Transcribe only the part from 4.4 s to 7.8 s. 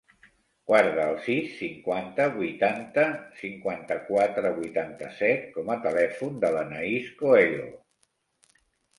vuitanta-set com a telèfon de l'Anaís Coelho.